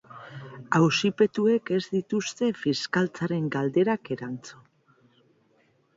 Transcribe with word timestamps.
Auzipetuek 0.77 1.69
ez 1.75 1.83
dituzte 1.97 2.49
fiskaltzaren 2.63 3.47
galderak 3.57 4.11
erantzun. 4.17 4.69